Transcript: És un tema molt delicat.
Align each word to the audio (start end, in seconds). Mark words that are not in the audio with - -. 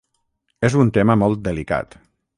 És 0.69 0.77
un 0.85 0.89
tema 0.97 1.19
molt 1.25 1.45
delicat. 1.49 1.99